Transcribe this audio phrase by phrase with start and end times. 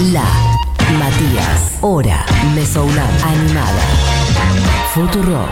[0.00, 0.24] La
[0.98, 1.78] Matías.
[1.80, 2.26] Hora.
[2.52, 3.08] Mesounam.
[3.22, 3.80] Animada.
[4.92, 5.48] Futurock.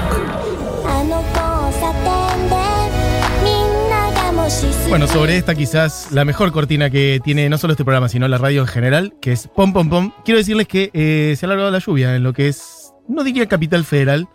[4.88, 8.36] Bueno, sobre esta quizás la mejor cortina que tiene no solo este programa, sino la
[8.36, 10.12] radio en general, que es Pom Pom Pom.
[10.24, 13.46] Quiero decirles que eh, se ha alargado la lluvia en lo que es, no diría
[13.46, 14.28] capital federal,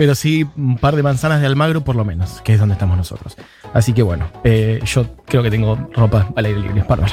[0.00, 2.96] pero sí un par de manzanas de Almagro por lo menos, que es donde estamos
[2.96, 3.36] nosotros.
[3.74, 7.12] Así que bueno, eh, yo creo que tengo ropa al aire libre, es bárbaro.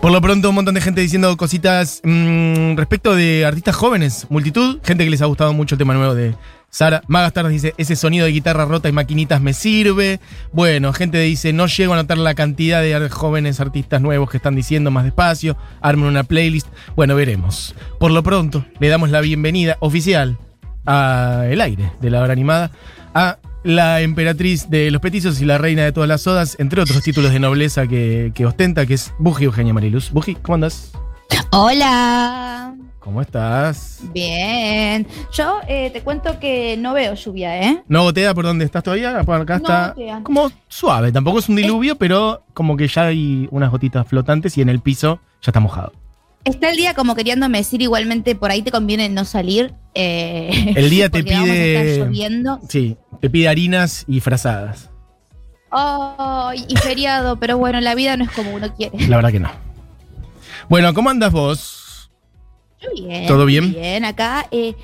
[0.00, 4.78] Por lo pronto un montón de gente diciendo cositas mm, respecto de artistas jóvenes, multitud,
[4.84, 6.36] gente que les ha gustado mucho el tema nuevo de
[6.70, 7.02] Sara.
[7.08, 10.20] Magastar dice, ese sonido de guitarra rota y maquinitas me sirve.
[10.52, 14.54] Bueno, gente dice, no llego a notar la cantidad de jóvenes artistas nuevos que están
[14.54, 15.56] diciendo más despacio.
[15.80, 16.68] Armen una playlist.
[16.94, 17.74] Bueno, veremos.
[17.98, 20.38] Por lo pronto, le damos la bienvenida oficial
[20.86, 22.70] a El Aire de la hora animada
[23.14, 27.02] a la emperatriz de los petizos y la reina de todas las sodas, entre otros
[27.02, 30.10] títulos de nobleza que, que ostenta, que es Buji Eugenia Mariluz.
[30.10, 30.92] Buji, ¿cómo andas?
[31.50, 32.74] Hola.
[33.00, 34.00] ¿Cómo estás?
[34.12, 35.06] Bien.
[35.32, 37.82] Yo eh, te cuento que no veo lluvia, ¿eh?
[37.88, 39.22] ¿No gotea por donde estás todavía?
[39.24, 40.20] Por acá No está gotea.
[40.22, 44.62] como suave, tampoco es un diluvio, pero como que ya hay unas gotitas flotantes y
[44.62, 45.92] en el piso ya está mojado.
[46.44, 49.74] Está el día como queriéndome decir igualmente por ahí te conviene no salir.
[49.94, 52.60] eh, El día te pide- lloviendo.
[52.68, 54.88] Sí, te pide harinas y frazadas.
[55.70, 59.06] Ay, y feriado, pero bueno, la vida no es como uno quiere.
[59.08, 59.50] La verdad que no.
[60.70, 62.10] Bueno, ¿cómo andas vos?
[62.80, 63.26] Yo bien.
[63.26, 63.72] ¿Todo bien?
[63.72, 64.46] Bien, acá.
[64.50, 64.74] eh,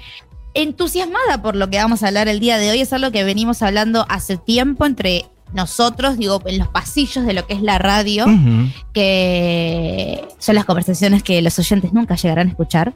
[0.53, 2.81] entusiasmada por lo que vamos a hablar el día de hoy.
[2.81, 5.25] Es algo que venimos hablando hace tiempo entre
[5.55, 8.27] nosotros, digo, en los pasillos de lo que es la radio.
[8.93, 12.95] Que son las conversaciones que los oyentes nunca llegarán a escuchar.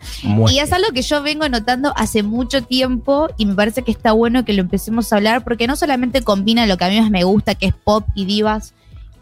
[0.50, 4.12] Y es algo que yo vengo notando hace mucho tiempo y me parece que está
[4.12, 7.10] bueno que lo empecemos a hablar porque no solamente combina lo que a mí más
[7.10, 8.74] me gusta, que es pop y divas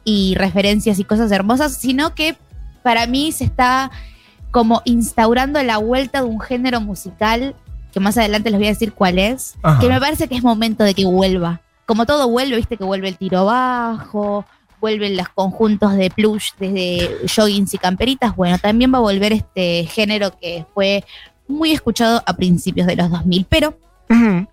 [0.05, 2.37] y referencias y cosas hermosas, sino que
[2.83, 3.91] para mí se está
[4.51, 7.55] como instaurando la vuelta de un género musical
[7.93, 9.81] que más adelante les voy a decir cuál es, Ajá.
[9.81, 11.63] que me parece que es momento de que vuelva.
[11.87, 14.45] Como todo vuelve, viste que vuelve el tiro bajo,
[14.81, 18.35] vuelven los conjuntos de plush desde joggings y camperitas.
[18.37, 21.05] Bueno, también va a volver este género que fue
[21.49, 23.47] muy escuchado a principios de los 2000.
[23.49, 23.79] Pero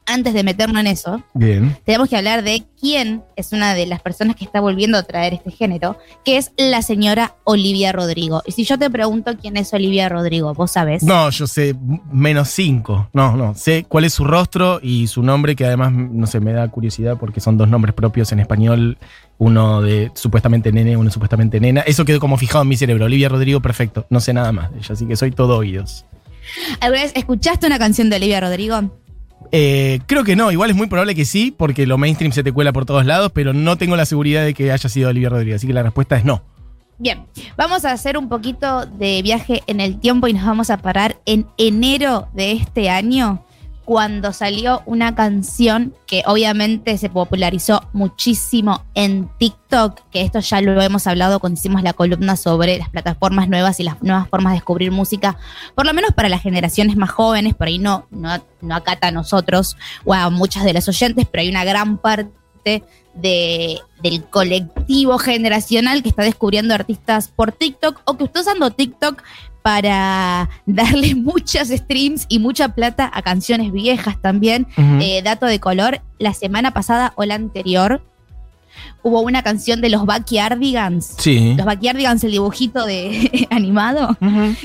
[0.06, 1.78] Antes de meternos en eso, Bien.
[1.86, 5.34] tenemos que hablar de quién es una de las personas que está volviendo a traer
[5.34, 8.42] este género, que es la señora Olivia Rodrigo.
[8.46, 11.04] Y si yo te pregunto quién es Olivia Rodrigo, vos sabés.
[11.04, 11.76] No, yo sé
[12.12, 13.10] menos cinco.
[13.14, 13.54] No, no.
[13.56, 17.18] Sé cuál es su rostro y su nombre, que además, no sé, me da curiosidad
[17.20, 18.98] porque son dos nombres propios en español.
[19.38, 21.82] Uno de supuestamente nene, uno supuestamente nena.
[21.82, 23.06] Eso quedó como fijado en mi cerebro.
[23.06, 24.06] Olivia Rodrigo, perfecto.
[24.10, 26.06] No sé nada más de ella, así que soy todo oídos.
[26.82, 28.82] ¿Alguna vez escuchaste una canción de Olivia Rodrigo?
[29.56, 32.52] Eh, creo que no, igual es muy probable que sí, porque lo mainstream se te
[32.52, 35.56] cuela por todos lados, pero no tengo la seguridad de que haya sido Olivia Rodrigo,
[35.56, 36.42] así que la respuesta es no.
[36.98, 40.78] Bien, vamos a hacer un poquito de viaje en el tiempo y nos vamos a
[40.78, 43.43] parar en enero de este año,
[43.86, 50.82] cuando salió una canción que obviamente se popularizó muchísimo en TikTok, que esto ya lo
[50.82, 54.58] hemos hablado cuando hicimos la columna sobre las plataformas nuevas y las nuevas formas de
[54.58, 55.38] descubrir música,
[55.76, 59.12] por lo menos para las generaciones más jóvenes, por ahí no, no, no acata a
[59.12, 62.84] nosotros o a muchas de las oyentes, pero hay una gran parte
[63.14, 69.22] de, del colectivo generacional que está descubriendo artistas por TikTok o que está usando TikTok
[69.64, 74.68] para darle muchos streams y mucha plata a canciones viejas también.
[74.78, 78.04] Eh, dato de color, la semana pasada o la anterior
[79.04, 81.16] hubo una canción de los Backyardigans.
[81.18, 81.54] sí.
[81.56, 84.18] Los Backyardigans, el dibujito de animado,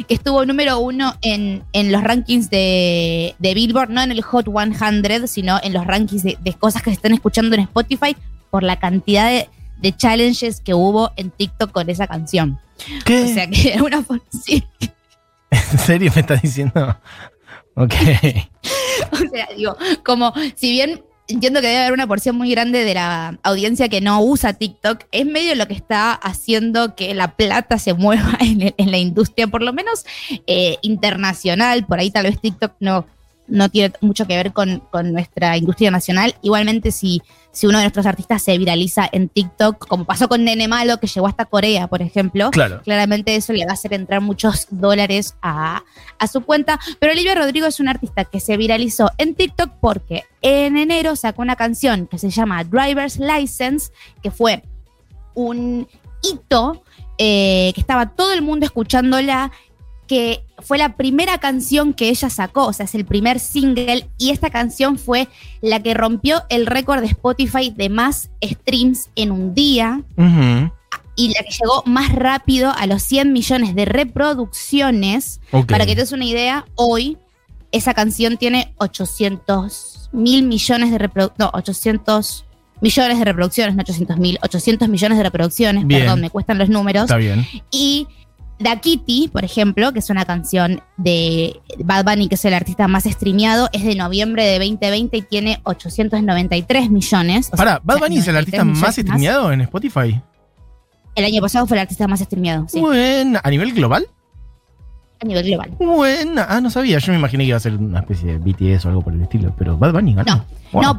[0.06, 4.46] que estuvo número uno en, en los rankings de, de Billboard, no en el Hot
[4.46, 8.16] 100, sino en los rankings de, de cosas que se están escuchando en Spotify
[8.50, 9.48] por la cantidad de,
[9.80, 12.58] de challenges que hubo en TikTok con esa canción.
[13.04, 13.22] ¿Qué?
[13.24, 14.64] O sea que de alguna forma, sí.
[15.50, 16.98] ¿En serio me estás diciendo?
[17.74, 17.94] Ok.
[19.12, 22.94] O sea, digo, como si bien entiendo que debe haber una porción muy grande de
[22.94, 27.78] la audiencia que no usa TikTok, es medio lo que está haciendo que la plata
[27.78, 30.04] se mueva en, el- en la industria, por lo menos
[30.48, 31.86] eh, internacional.
[31.86, 33.06] Por ahí tal vez TikTok no,
[33.48, 36.34] no tiene mucho que ver con, con nuestra industria nacional.
[36.42, 40.68] Igualmente, si, si uno de nuestros artistas se viraliza en TikTok, como pasó con Nene
[40.68, 42.82] Malo, que llegó hasta Corea, por ejemplo, Claro.
[42.82, 45.82] claramente eso le va a hacer entrar muchos dólares a,
[46.18, 46.78] a su cuenta.
[47.00, 51.42] Pero Olivia Rodrigo es una artista que se viralizó en TikTok porque en enero sacó
[51.42, 53.90] una canción que se llama Driver's License,
[54.22, 54.62] que fue
[55.34, 55.88] un
[56.22, 56.82] hito
[57.16, 59.50] eh, que estaba todo el mundo escuchándola,
[60.08, 64.30] que fue la primera canción que ella sacó, o sea, es el primer single, y
[64.30, 65.28] esta canción fue
[65.60, 70.02] la que rompió el récord de Spotify de más streams en un día.
[71.14, 75.40] Y la que llegó más rápido a los 100 millones de reproducciones.
[75.66, 77.18] Para que te des una idea, hoy
[77.72, 81.38] esa canción tiene 800 mil millones de reproducciones.
[81.38, 82.44] No, 800
[82.80, 85.86] millones de reproducciones, no 800 mil, 800 millones de reproducciones.
[85.86, 86.02] Bien.
[86.02, 87.04] Perdón, me cuestan los números.
[87.04, 87.44] Está bien.
[87.72, 88.06] Y
[88.58, 92.88] Da Kitty, por ejemplo, que es una canción de Bad Bunny, que es el artista
[92.88, 97.50] más streameado, es de noviembre de 2020 y tiene 893 millones.
[97.54, 100.20] Sea, ¿Bad Bunny es el 93 artista más streameado en Spotify?
[101.14, 103.40] El año pasado fue el artista más streameado, sí, Buena.
[103.42, 104.06] ¿A nivel global?
[105.20, 105.70] a nivel global.
[105.78, 106.46] Buena.
[106.48, 106.98] Ah, no sabía.
[106.98, 109.22] Yo me imaginé que iba a ser una especie de BTS o algo por el
[109.22, 109.52] estilo.
[109.58, 110.36] Pero Bad Bunny ganó.
[110.36, 110.82] No, Wow.
[110.82, 110.98] No,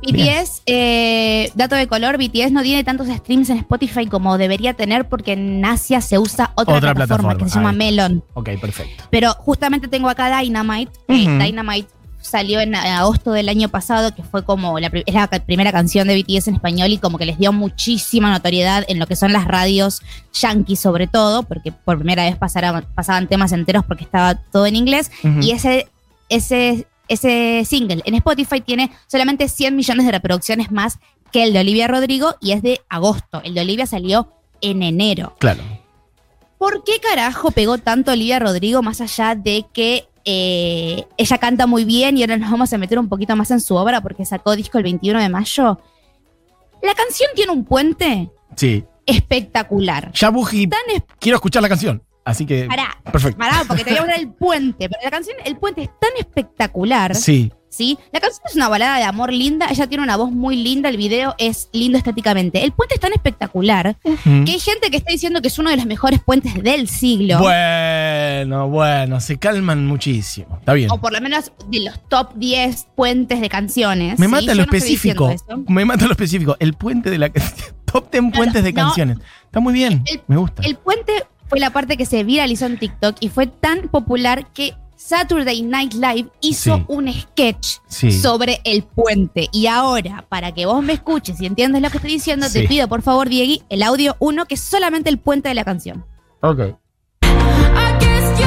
[0.00, 5.08] BTS, eh, dato de color, BTS no tiene tantos streams en Spotify como debería tener
[5.08, 7.72] porque en Asia se usa otra, Otra plataforma, plataforma, que se llama.
[7.72, 8.24] Melon.
[8.34, 9.04] Ok, perfecto.
[9.10, 10.92] Pero justamente tengo acá Dynamite.
[11.06, 11.38] que Ujú.
[11.38, 11.88] Dynamite
[12.20, 16.20] salió en agosto del año pasado, que fue como la, es la primera canción de
[16.20, 19.46] BTS en español y como que les dio muchísima notoriedad en lo que son las
[19.46, 20.02] radios
[20.34, 24.76] yankees sobre todo, porque por primera vez pasaron, pasaban temas enteros porque estaba todo en
[24.76, 25.10] inglés.
[25.40, 25.88] Y ese,
[26.28, 30.98] ese, ese single en Spotify tiene solamente 100 millones de reproducciones más
[31.32, 33.40] que el de Olivia Rodrigo y es de agosto.
[33.44, 35.34] El de Olivia salió en enero.
[35.38, 35.62] Claro.
[36.58, 41.84] ¿Por qué carajo pegó tanto Olivia Rodrigo más allá de que eh, ella canta muy
[41.84, 44.56] bien y ahora nos vamos a meter un poquito más en su obra porque sacó
[44.56, 45.80] disco el 21 de mayo?
[46.82, 48.84] La canción tiene un puente Sí.
[49.06, 50.10] espectacular.
[50.12, 50.32] Ya,
[51.18, 52.02] quiero escuchar la canción.
[52.28, 52.66] Así que.
[52.66, 53.38] Pará, Perfecto.
[53.38, 54.88] pará, porque te voy a hablar del puente.
[54.88, 57.14] Pero la canción, el puente es tan espectacular.
[57.14, 57.50] Sí.
[57.70, 57.98] ¿sí?
[58.12, 60.96] La canción es una balada de amor linda, ella tiene una voz muy linda, el
[60.96, 62.64] video es lindo estéticamente.
[62.64, 65.76] El puente es tan espectacular que hay gente que está diciendo que es uno de
[65.76, 67.38] los mejores puentes del siglo.
[67.38, 70.56] Bueno, bueno, se calman muchísimo.
[70.58, 70.90] Está bien.
[70.90, 74.18] O por lo menos de los top 10 puentes de canciones.
[74.18, 74.32] Me ¿sí?
[74.32, 75.34] mata Yo lo no específico.
[75.68, 76.56] Me mata lo específico.
[76.60, 77.30] El puente de la.
[77.90, 79.16] Top 10 puentes de canciones.
[79.46, 80.02] Está muy bien.
[80.04, 80.62] El- Me gusta.
[80.62, 84.74] El puente fue la parte que se viralizó en TikTok y fue tan popular que
[84.96, 86.84] Saturday Night Live hizo Sí.
[86.88, 88.10] un sketch Sí.
[88.12, 89.48] sobre el puente.
[89.52, 92.62] Y ahora, para que vos me escuches y entiendas lo que estoy diciendo, Sí.
[92.62, 95.64] te pido por favor, Diegui, el audio 1, que es solamente el puente de la
[95.64, 96.04] canción.
[96.40, 96.58] Ok.
[96.60, 98.38] I guess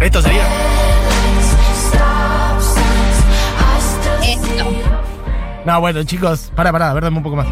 [0.00, 0.44] Esto sería.
[4.22, 4.64] Esto.
[5.64, 7.46] No, bueno, chicos, para, para, a ver, dame un poco más.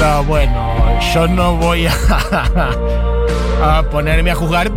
[0.00, 1.92] No, bueno, yo no voy a,
[3.78, 4.70] a ponerme a juzgar.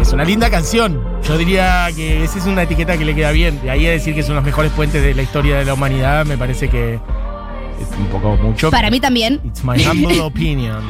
[0.00, 1.13] Es una linda canción.
[1.26, 3.60] Yo diría que esa es una etiqueta que le queda bien.
[3.62, 6.26] De ahí a decir que son los mejores puentes de la historia de la humanidad,
[6.26, 8.70] me parece que es un poco mucho.
[8.70, 10.82] Para mí también, It's my humble opinion.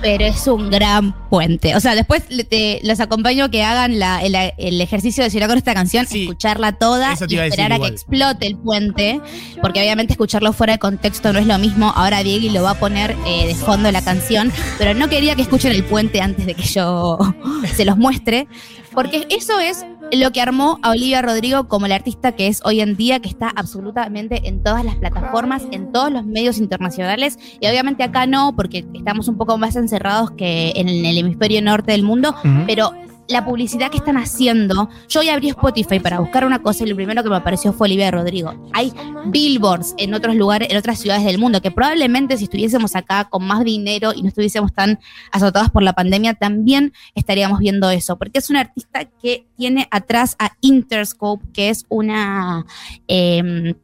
[0.00, 1.74] Pero es un gran puente.
[1.76, 5.58] O sea, después te- los acompaño que hagan la- el, el ejercicio de llorar con
[5.58, 6.22] esta canción, Sí.
[6.22, 9.20] escucharla toda y a esperar a que explote el puente,
[9.62, 11.92] porque obviamente escucharlo fuera de contexto no es lo mismo.
[11.96, 15.42] Ahora Diego lo va a poner eh, de fondo la canción, pero no quería que
[15.42, 17.18] escuchen el puente antes de que yo
[17.74, 18.46] se los muestre,
[18.92, 22.80] porque eso es lo que armó a Olivia Rodrigo como la artista que es hoy
[22.80, 27.66] en día, que está absolutamente en todas las plataformas, en todos los medios internacionales, y
[27.66, 32.02] obviamente acá no, porque estamos un poco más encerrados que en el hemisferio norte del
[32.02, 32.34] mundo,
[32.66, 32.92] pero
[33.28, 36.96] la publicidad que están haciendo, yo hoy abrí Spotify para buscar una cosa y lo
[36.96, 38.54] primero que me apareció fue Olivia Rodrigo.
[38.72, 38.92] Hay
[39.26, 43.44] billboards en otros lugares, en otras ciudades del mundo, que probablemente si estuviésemos acá con
[43.46, 44.98] más dinero y no estuviésemos tan
[45.32, 50.36] azotados por la pandemia, también estaríamos viendo eso, porque es una artista que tiene atrás
[50.38, 52.66] a Interscope, que es una,
[53.08, 53.74] eh,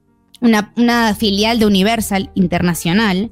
[0.40, 3.30] una, una filial de Universal Internacional.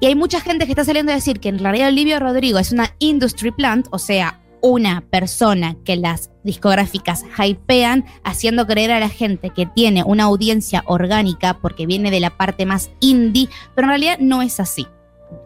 [0.00, 2.72] Y hay mucha gente que está saliendo a decir que en realidad Olivia Rodrigo es
[2.72, 9.08] una industry plant, o sea, una persona que las discográficas hypean, haciendo creer a la
[9.08, 13.90] gente que tiene una audiencia orgánica porque viene de la parte más indie, pero en
[13.90, 14.86] realidad no es así.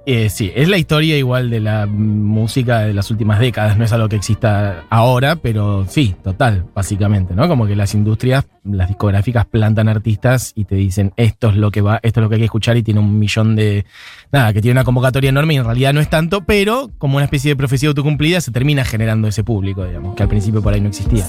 [0.09, 3.93] Eh, sí, es la historia igual de la música de las últimas décadas, no es
[3.93, 7.49] algo que exista ahora, pero sí, total, básicamente, ¿no?
[7.49, 11.81] Como que las industrias, las discográficas plantan artistas y te dicen esto es lo que
[11.81, 13.85] va, esto es lo que hay que escuchar y tiene un millón de.
[14.31, 17.25] Nada, que tiene una convocatoria enorme y en realidad no es tanto, pero como una
[17.25, 20.81] especie de profecía autocumplida se termina generando ese público, digamos, que al principio por ahí
[20.81, 21.25] no existía.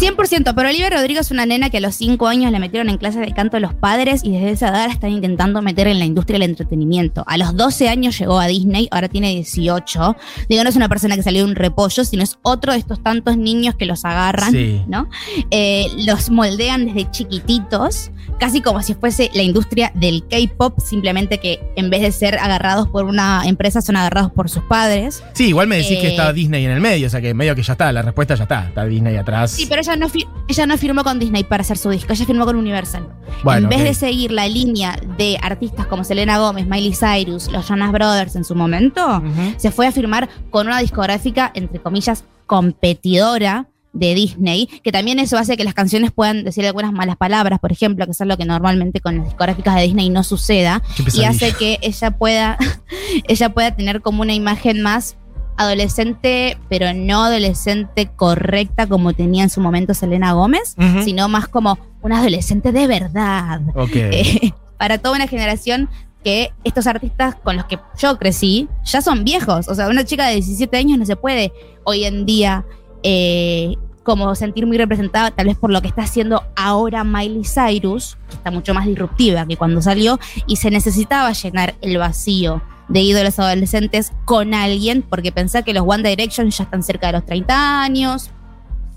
[0.00, 2.96] 100%, pero Olivia Rodrigo es una nena que a los 5 años la metieron en
[2.96, 5.98] clases de canto a los padres y desde esa edad la están intentando meter en
[5.98, 7.22] la industria del entretenimiento.
[7.26, 10.16] A los 12 años llegó a Disney, ahora tiene 18.
[10.48, 13.02] Digo, no es una persona que salió de un repollo, sino es otro de estos
[13.02, 14.80] tantos niños que los agarran, Sí.
[14.88, 15.06] ¿no?
[15.50, 21.60] Eh, los moldean desde chiquititos, casi como si fuese la industria del K-pop, simplemente que
[21.76, 25.22] en vez de ser agarrados por una empresa, son agarrados por sus padres.
[25.34, 27.54] Sí, igual me decís que Eh, está Disney en el medio, o sea que medio
[27.54, 28.66] que ya está, la respuesta ya está.
[28.68, 29.50] Está Disney atrás.
[29.50, 32.24] Sí, pero ella no, fi- ella no firmó con Disney para hacer su disco, ella
[32.26, 33.06] firmó con Universal.
[33.44, 37.66] Bueno, en vez de seguir la línea de artistas como Selena Gómez, Miley Cyrus, los
[37.68, 39.22] Jonas Brothers en su momento,
[39.56, 45.36] se fue a firmar con una discográfica, entre comillas, competidora de Disney, que también eso
[45.36, 48.44] hace que las canciones puedan decir algunas malas palabras, por ejemplo, que es algo que
[48.44, 50.80] normalmente con las discográficas de Disney no suceda,
[51.12, 52.56] y hace que ella pueda,
[53.28, 55.16] ella pueda tener como una imagen más
[55.60, 60.74] adolescente, pero no adolescente correcta como tenía en su momento Selena Gómez,
[61.04, 63.60] sino más como una adolescente de verdad.
[63.74, 63.90] Ok.
[64.12, 65.88] Eh, para toda una generación
[66.24, 69.68] que estos artistas con los que yo crecí ya son viejos.
[69.68, 71.52] O sea, una chica de 17 años no se puede
[71.84, 72.64] hoy en día
[73.02, 78.16] eh, como sentir muy representada, tal vez por lo que está haciendo ahora Miley Cyrus,
[78.28, 83.00] que está mucho más disruptiva que cuando salió, y se necesitaba llenar el vacío de
[83.00, 87.24] ídolos adolescentes con alguien, porque pensá que los One Direction ya están cerca de los
[87.24, 88.30] 30 años.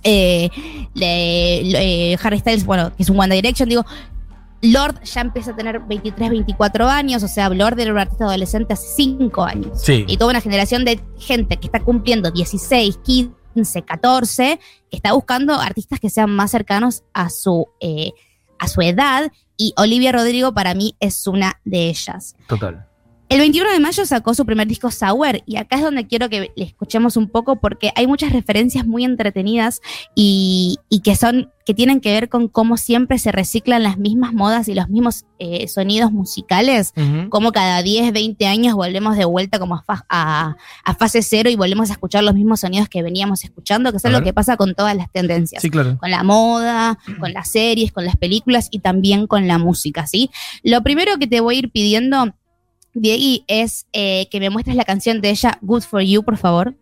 [0.03, 0.49] Eh,
[0.99, 3.85] eh, Harry Styles, bueno, que es un One Direction, digo,
[4.63, 8.73] Lord ya empieza a tener 23, 24 años, o sea, Lord era un artista adolescente
[8.73, 9.81] hace 5 años.
[9.81, 10.05] Sí.
[10.07, 14.59] Y toda una generación de gente que está cumpliendo 16, 15, 14,
[14.89, 18.13] que está buscando artistas que sean más cercanos a su, eh,
[18.57, 19.31] a su edad.
[19.57, 22.35] Y Olivia Rodrigo para mí es una de ellas.
[22.47, 22.87] Total.
[23.33, 26.51] El 21 de mayo sacó su primer disco Sour y acá es donde quiero que
[26.55, 29.81] le escuchemos un poco porque hay muchas referencias muy entretenidas
[30.13, 34.33] y, y que son que tienen que ver con cómo siempre se reciclan las mismas
[34.33, 37.29] modas y los mismos eh, sonidos musicales Ujú.
[37.29, 41.49] como cada 10, 20 años volvemos de vuelta como a, fa- a- a fase cero
[41.49, 44.21] y volvemos a escuchar los mismos sonidos que veníamos escuchando, que es ver.
[44.23, 45.61] que pasa con todas las tendencias.
[45.63, 45.97] Sí, claro.
[45.97, 50.29] Con la moda, con las series, con las películas y también con la música, ¿sí?
[50.63, 52.35] Lo primero que te voy a ir pidiendo,
[52.95, 56.75] Diegui, es eh, que me muestres la canción de ella, Good for You, por favor.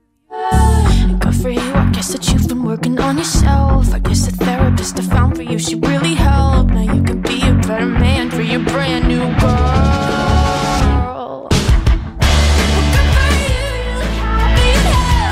[1.20, 1.62] Good for you.
[1.62, 3.94] I guess that you've been working on yourself.
[3.94, 6.74] I guess the therapist I found for you, she really helped.
[6.74, 11.48] Now you can be a better man for your brand new girl.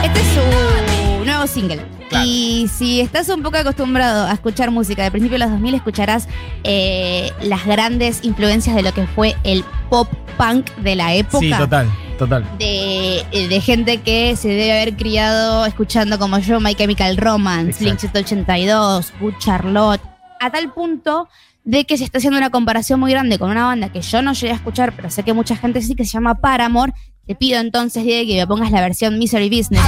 [0.02, 1.86] Este es su nuevo single.
[2.08, 2.26] Claro.
[2.26, 6.30] Y si estás un poco acostumbrado a escuchar música de principios de los 2000, escucharás
[6.64, 10.08] eh, las grandes influencias de lo que fue el pop
[10.40, 11.40] punk de la época.
[11.40, 12.46] Sí, total, total.
[12.58, 18.20] de, de gente que se debe haber criado escuchando como yo My Chemical Romance, Exacto.
[18.20, 20.02] 182, Good Charlotte,
[20.40, 21.28] a tal punto
[21.66, 24.32] de que se está haciendo una comparación muy grande con una banda que yo no
[24.34, 26.94] llegué a escuchar, pero sé que mucha gente sí, que se llama Paramore.
[27.28, 29.84] Te pido entonces, Diego, que me pongas la versión Misery Business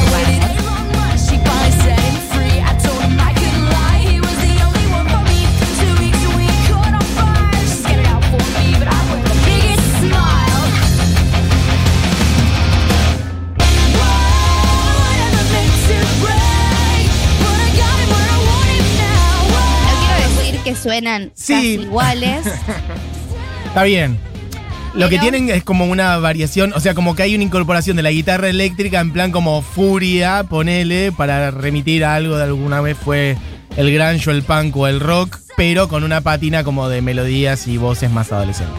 [20.81, 21.53] suenan Sí.
[21.53, 22.45] casi iguales.
[23.65, 24.17] Está bien.
[24.93, 28.03] Lo que tienen es como una variación, o sea, como que hay una incorporación de
[28.03, 32.97] la guitarra eléctrica en plan como furia, ponele, para remitir a algo de alguna vez
[32.97, 33.37] fue
[33.77, 37.67] el grunge o el punk o el rock, pero con una pátina como de melodías
[37.67, 38.75] y voces más adolescentes.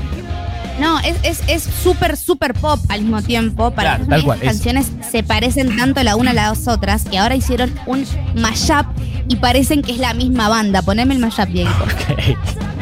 [1.05, 3.71] Es es- es súper, súper pop al mismo tiempo.
[3.73, 4.45] Para Claro, tal las cual, es.
[4.49, 8.05] canciones se parecen tanto la una a las otras que ahora hicieron un
[8.37, 8.87] mashup
[9.29, 10.83] y parecen que es la misma banda.
[10.83, 11.71] Poneme el mashup, Diego.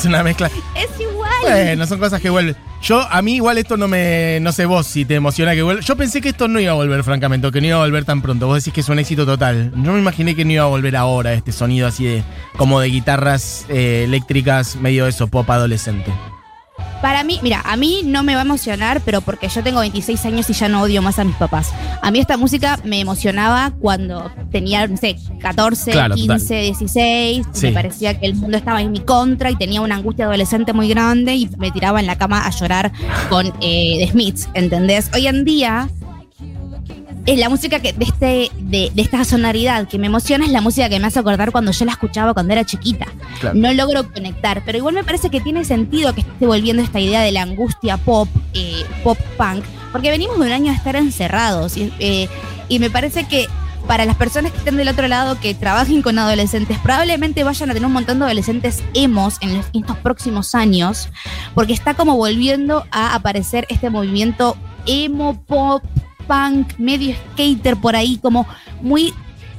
[0.00, 0.50] Es una mezcla.
[0.74, 1.30] es igual.
[1.42, 2.56] Bueno, son cosas que vuelven.
[2.80, 5.82] Yo, a mí igual esto no me, no sé vos si te emociona que vuelva.
[5.82, 8.06] Yo pensé que esto no iba a volver, francamente, o que no iba a volver
[8.06, 8.46] tan pronto.
[8.46, 9.72] Vos decís que es un éxito total.
[9.74, 12.24] No me imaginé que no iba a volver ahora este sonido así de,
[12.56, 16.10] como de guitarras eh, eléctricas, medio eso, pop adolescente.
[17.02, 20.22] Para mí, mira, a mí no me va a emocionar, pero porque yo tengo 26
[20.26, 21.72] años y ya no odio más a mis papás.
[22.02, 26.62] A mí esta música me emocionaba cuando tenía, no sé, 14, Claro, 15, total.
[26.62, 27.46] 16.
[27.52, 27.66] Sí.
[27.66, 30.88] Me parecía que el mundo estaba en mi contra y tenía una angustia adolescente muy
[30.88, 32.92] grande y me tiraba en la cama a llorar
[33.30, 35.10] con eh, The Smiths, ¿entendés?
[35.14, 35.88] Hoy en día
[37.26, 40.60] es la música que de, este, de, de esta sonoridad que me emociona es la
[40.60, 43.06] música que me hace acordar cuando yo la escuchaba cuando era chiquita.
[43.40, 43.56] Claro.
[43.58, 47.20] No logro conectar, pero igual me parece que tiene sentido que esté volviendo esta idea
[47.20, 51.76] de la angustia pop, eh, pop punk, porque venimos de un año de estar encerrados
[51.76, 52.28] y, eh,
[52.68, 53.46] y me parece que
[53.86, 57.74] para las personas que estén del otro lado que trabajen con adolescentes, probablemente vayan a
[57.74, 61.08] tener un montón de adolescentes emos en los- estos próximos años,
[61.54, 65.82] porque está como volviendo a aparecer este movimiento emo pop
[66.30, 68.46] punk, medio skater por ahí, como
[68.80, 69.12] muy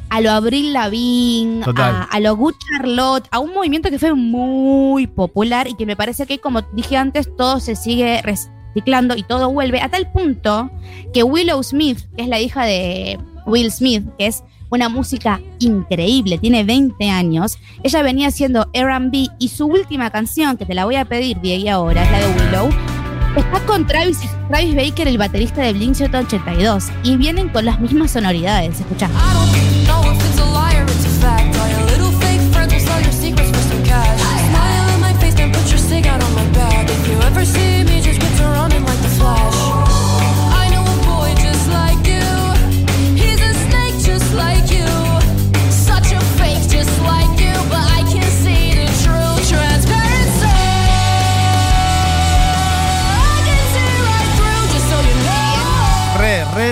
[0.10, 5.68] a lo Abril Lavigne, a lo Good Charlotte, a un movimiento que fue muy popular
[5.68, 9.82] y que me parece que, como dije antes, todo se sigue reciclando y todo vuelve
[9.82, 10.72] a tal punto
[11.14, 16.38] que Willow Smith, que es la hija de Will Smith, que es una música increíble,
[16.38, 20.96] tiene 20 años, ella venía haciendo R&B y su última canción, que te la voy
[20.96, 23.01] a pedir, Diego, ahora, es la de Willow,
[23.36, 24.20] Está con Travis,
[24.50, 28.80] Travis Baker, el baterista de Blink 182, y vienen con las mismas sonoridades.
[28.80, 29.10] Escucha.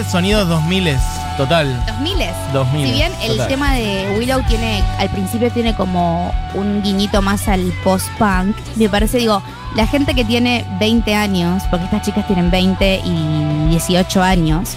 [0.09, 0.97] Sonidos 2000
[1.37, 1.83] total.
[1.87, 2.17] 2000
[2.53, 3.47] 2000, Si bien el total.
[3.47, 9.19] tema de Willow tiene, al principio tiene como un guiñito más al post-punk, me parece,
[9.19, 9.41] digo,
[9.75, 14.75] la gente que tiene 20 años, porque estas chicas tienen 20 y 18 años,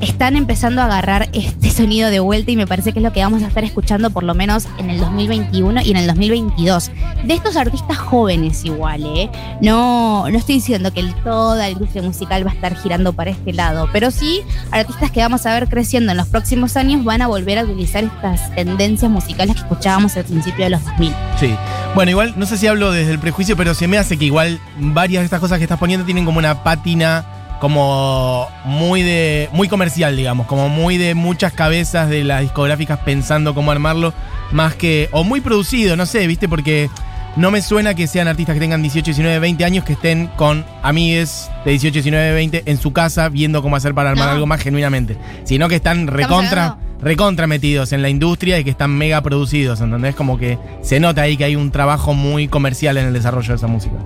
[0.00, 3.22] están empezando a agarrar este sonido de vuelta y me parece que es lo que
[3.22, 6.90] vamos a estar escuchando por lo menos en el 2021 y en el 2022.
[7.24, 9.30] De estos artistas jóvenes igual, ¿eh?
[9.60, 13.52] No, no estoy diciendo que toda la industria musical va a estar girando para este
[13.52, 17.26] lado, pero sí artistas que vamos a ver creciendo en los próximos años van a
[17.26, 21.14] volver a utilizar estas tendencias musicales que escuchábamos al principio de los 2000.
[21.38, 21.54] Sí.
[21.94, 24.60] Bueno, igual, no sé si hablo desde el prejuicio, pero se me hace que igual
[24.78, 27.24] varias de estas cosas que estás poniendo tienen como una pátina
[27.60, 33.54] como muy de muy comercial, digamos, como muy de muchas cabezas de las discográficas pensando
[33.54, 34.12] cómo armarlo,
[34.50, 36.48] más que o muy producido, no sé, ¿viste?
[36.48, 36.90] Porque
[37.36, 40.64] no me suena que sean artistas que tengan 18, 19, 20 años que estén con
[40.82, 44.32] amigues de 18, 19, 20 en su casa viendo cómo hacer para armar No.
[44.32, 48.90] algo más genuinamente, sino que están recontra recontra metidos en la industria y que están
[48.90, 50.14] mega producidos, ¿entendés?
[50.14, 53.54] Como que se nota ahí que hay un trabajo muy comercial en el desarrollo de
[53.56, 53.96] esa música.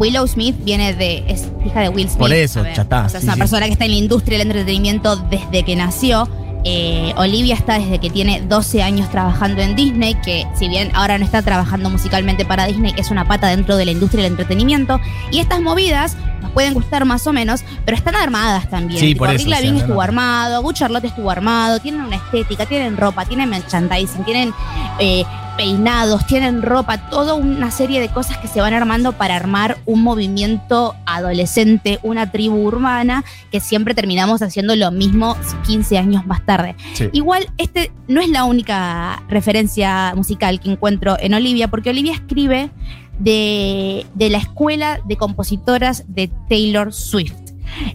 [0.00, 1.24] Willow Smith viene de.
[1.28, 2.18] es hija de Will Smith.
[2.18, 2.72] Por eso, ver.
[2.72, 3.38] O sea, es una sí.
[3.38, 6.26] persona que está en la industria del entretenimiento desde que nació.
[6.64, 11.16] Eh, Olivia está desde que tiene 12 años trabajando en Disney, que si bien ahora
[11.18, 14.98] no está trabajando musicalmente para Disney, es una pata dentro de la industria del entretenimiento.
[15.30, 19.00] Y estas movidas nos pueden gustar más o menos, pero están armadas también.
[19.00, 22.16] Sí, Tipo, por Rick eso, Lavigne no, estuvo armado, Good Charlotte estuvo armado, tienen una
[22.16, 24.52] estética, tienen ropa, tienen merchandising, tienen
[24.98, 25.24] eh,
[25.60, 30.02] peinados, tienen ropa, toda una serie de cosas que se van armando para armar un
[30.02, 36.76] movimiento adolescente, una tribu urbana, que siempre terminamos haciendo lo mismo 15 años más tarde.
[36.94, 37.10] Sí.
[37.12, 42.70] Igual, este no es la única referencia musical que encuentro en Olivia, porque Olivia escribe
[43.18, 47.34] de, de la escuela de compositoras de Taylor Swift.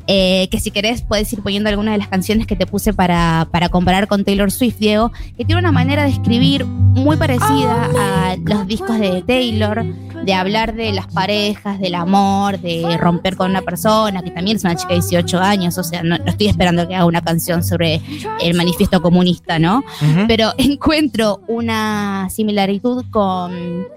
[0.07, 3.47] Eh, que si querés puedes ir poniendo algunas de las canciones que te puse para,
[3.51, 8.35] para comparar con Taylor Swift, Diego, que tiene una manera de escribir muy parecida a
[8.38, 9.85] los discos de Taylor,
[10.23, 14.63] de hablar de las parejas, del amor, de romper con una persona, que también es
[14.63, 17.63] una chica de 18 años, o sea, no, no estoy esperando que haga una canción
[17.63, 18.01] sobre
[18.41, 19.83] el manifiesto comunista, ¿no?
[20.27, 23.88] Pero encuentro una similaritud con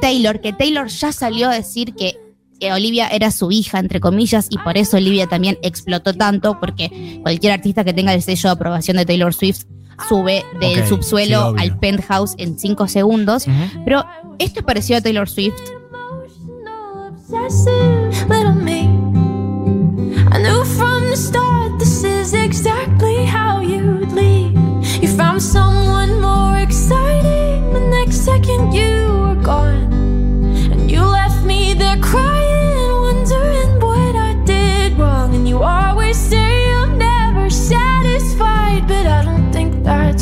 [0.00, 2.18] Taylor, que Taylor ya salió a decir que
[2.60, 7.52] Olivia era su hija, entre comillas, y por eso Olivia también explotó tanto, porque cualquier
[7.52, 9.64] artista que tenga el sello de aprobación de Taylor Swift
[10.08, 13.46] sube del subsuelo al penthouse en cinco segundos.
[13.84, 14.04] Pero
[14.38, 15.54] esto es parecido a Taylor Swift.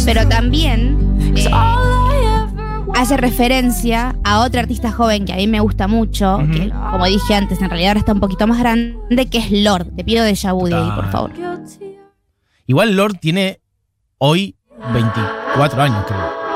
[0.06, 1.50] Pero también eh,
[2.94, 7.34] hace referencia a otra artista joven que a mí me gusta mucho, que como dije
[7.34, 9.88] antes, en realidad ahora está un poquito más grande, que es Lord.
[9.96, 11.32] Te pido de Yabu de ahí, por favor.
[12.66, 13.60] Igual Lord tiene
[14.18, 14.56] hoy
[14.92, 16.46] 24 años, creo.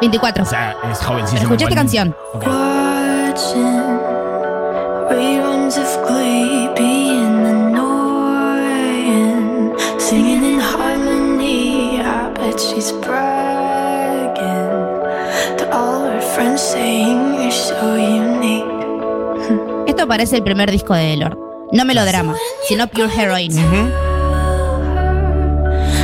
[0.00, 0.42] 24.
[0.42, 1.42] O sea, es jovencísimo.
[1.42, 2.16] Escucha esta canción.
[2.32, 2.44] Ok.
[20.04, 21.38] Esto parece el primer disco de Lord.
[21.72, 22.36] No melodrama,
[22.68, 23.50] sino pure heroin.
[23.50, 23.90] Ujú.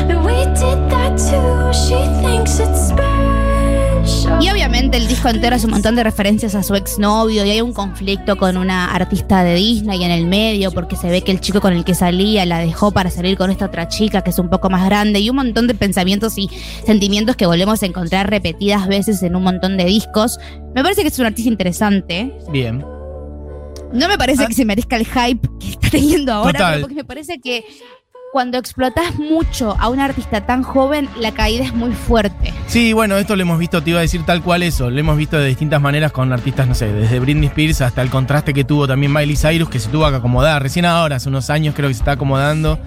[0.09, 1.71] And we did that too.
[1.71, 4.41] She thinks it's special.
[4.41, 7.61] Y obviamente el disco entero hace un montón de referencias a su exnovio y hay
[7.61, 11.41] un conflicto con una artista de Disney en el medio porque se ve que el
[11.41, 14.39] chico con el que salía la dejó para salir con esta otra chica que es
[14.39, 16.49] un poco más grande y un montón de pensamientos y
[16.87, 20.39] sentimientos que volvemos a encontrar repetidas veces en un montón de discos.
[20.75, 22.35] Me parece que es un artista interesante.
[22.51, 22.83] Bien.
[23.93, 24.47] No me parece Ah.
[24.47, 26.81] que se merezca el hype que está teniendo ahora, Total.
[26.81, 27.65] porque me parece que
[28.33, 32.55] cuando explotas mucho a un artista tan joven, la caída es muy fuerte.
[32.69, 34.89] Sí, bueno, esto lo hemos visto, te iba a decir tal cual eso.
[34.89, 38.09] Lo hemos visto de distintas maneras con artistas, no sé, desde Britney Spears hasta el
[38.11, 40.63] contraste que tuvo también Miley Cyrus, que se tuvo que acomodar.
[40.63, 42.79] Recién ahora, hace unos años creo que se está acomodando.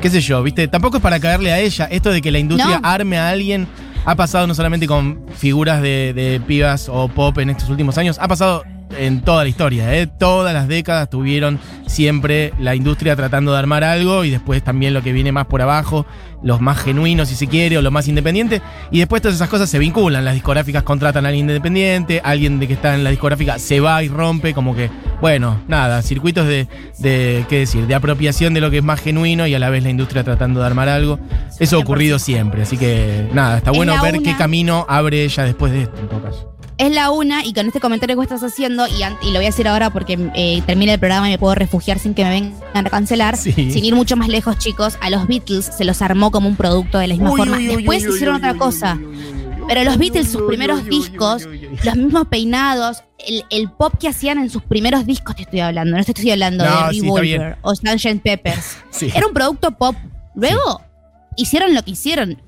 [0.00, 0.66] Qué sé yo, ¿viste?
[0.66, 1.84] Tampoco es para caerle a ella.
[1.90, 2.88] Esto de que la industria No.
[2.88, 3.68] arme a alguien
[4.04, 8.16] ha pasado no solamente con figuras de, de pibas o pop en estos últimos años,
[8.20, 8.64] ha pasado
[8.96, 10.06] en toda la historia, ¿eh?
[10.06, 15.02] Todas las décadas tuvieron siempre la industria tratando de armar algo y después también lo
[15.02, 16.06] que viene más por abajo,
[16.42, 18.62] los más genuinos si se quiere o los más independientes.
[18.90, 20.24] Y después todas esas cosas se vinculan.
[20.24, 24.02] Las discográficas contratan a alguien independiente, alguien de que está en la discográfica se va
[24.02, 27.86] y rompe, como que, bueno, nada, circuitos de, de ¿qué decir?
[27.86, 30.60] De apropiación de lo que es más genuino y a la vez la industria tratando
[30.60, 31.18] de armar algo.
[31.58, 35.44] Eso ha ocurrido siempre, así que nada, está Es bueno ver qué camino abre ella
[35.44, 36.57] después de esto, en todo caso.
[36.78, 38.92] Es la una, y con este comentario que estás haciendo, y,
[39.26, 41.98] y lo voy a decir ahora porque eh, termina el programa y me puedo refugiar
[41.98, 43.36] sin que me vengan a cancelar.
[43.36, 43.52] Sí.
[43.52, 46.98] Sin ir mucho más lejos, chicos, a los Beatles se los armó como un producto
[46.98, 47.56] de la misma Uy, forma.
[47.56, 48.96] uy, Después uy, hicieron otra cosa.
[49.66, 51.46] Pero los Beatles, sus primeros discos,
[51.84, 55.96] los mismos peinados, el, el pop que hacían en sus primeros discos, te estoy hablando.
[55.96, 57.56] No te estoy hablando No, de sí, Revolver bien.
[57.62, 58.78] o Sunshine Peppers.
[58.90, 59.10] Sí.
[59.14, 59.96] Era un producto pop.
[60.36, 60.80] Luego
[61.36, 62.40] hicieron lo que hicieron.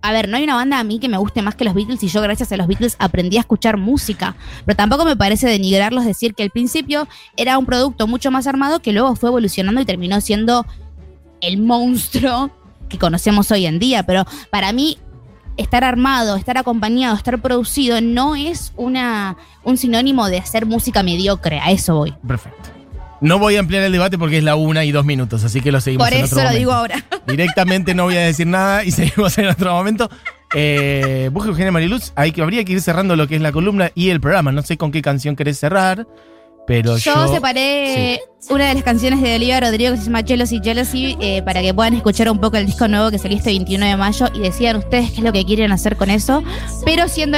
[0.00, 2.02] A ver, no hay una banda a mí que me guste más que los Beatles
[2.02, 4.34] y yo gracias a los Beatles aprendí a escuchar música.
[4.64, 7.06] Pero tampoco me parece denigrarlos decir que al principio
[7.36, 10.66] era un producto mucho más armado que luego fue evolucionando y terminó siendo
[11.40, 12.50] el monstruo
[12.88, 14.04] que conocemos hoy en día.
[14.04, 14.98] Pero para mí
[15.56, 21.60] estar armado, estar acompañado, estar producido no es una, un sinónimo de hacer música mediocre.
[21.60, 22.14] A eso voy.
[22.26, 22.81] Perfecto.
[23.22, 25.70] No voy a ampliar el debate porque es la una y dos minutos, así que
[25.72, 26.58] lo seguimos Por en eso otro lo momento.
[26.58, 27.04] digo ahora.
[27.26, 30.10] Directamente no voy a decir nada y seguimos en otro momento.
[30.54, 33.90] Eh, Busca Eugenia Mariluz, hay que, habría que ir cerrando lo que es la columna
[33.94, 34.50] y el programa.
[34.52, 36.06] No sé con qué canción querés cerrar,
[36.72, 37.14] pero yo.
[37.14, 41.42] Yo, separé una de las canciones de Olivia Rodrigo que se llama Jealousy Jealousy eh,
[41.42, 44.26] para que puedan escuchar un poco el disco nuevo que salió este 21 de mayo
[44.34, 46.42] y decidan ustedes qué es lo que quieren hacer con eso.
[46.86, 47.36] Pero siendo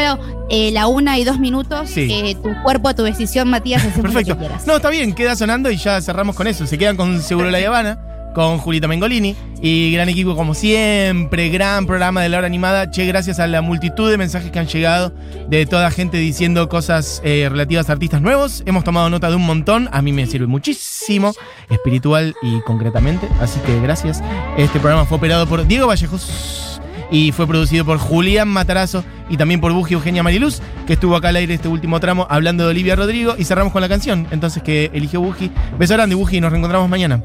[0.51, 2.07] eh, la una y dos minutos, Sí.
[2.13, 4.35] eh, tu cuerpo, tu decisión, Matías, hacemos lo Perfecto.
[4.35, 4.67] que quieras.
[4.69, 6.65] No, está bien, queda sonando y ya cerramos con eso.
[6.67, 7.99] Se quedan con Seguro La Habana,
[8.35, 12.91] con Julita Mengolini y gran equipo como siempre, gran programa de la hora animada.
[12.91, 15.15] Che, gracias a la multitud de mensajes que han llegado
[15.49, 18.63] de toda gente diciendo cosas eh, relativas a artistas nuevos.
[18.67, 21.33] Hemos tomado nota de un montón, a mí me sirve muchísimo,
[21.71, 24.23] espiritual y concretamente, así que gracias.
[24.59, 29.61] Este programa fue operado por Diego Vallejos y fue producido por Julián Matarazo y también
[29.61, 32.97] por Buji Eugenia Mariluz, que estuvo acá al aire este último tramo hablando de Olivia
[32.97, 35.51] Rodrigo y cerramos con la canción, entonces que eligió Buji.
[35.79, 37.23] Beso grande, Buji, nos reencontramos mañana.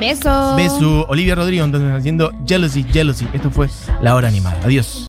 [0.00, 0.56] Besos.
[0.56, 3.28] Beso, Olivia Rodrigo, entonces haciendo Jealousy, Jealousy.
[3.34, 3.68] Esto fue
[4.00, 4.58] La Hora Animada.
[4.64, 4.98] Adiós.